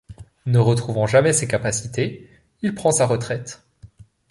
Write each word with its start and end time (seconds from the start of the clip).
Ne 0.47 0.57
retrouvant 0.57 1.05
jamais 1.05 1.31
ses 1.31 1.47
capacités, 1.47 2.27
il 2.63 2.73
prend 2.73 2.89
sa 2.91 3.05
retraite. 3.05 3.63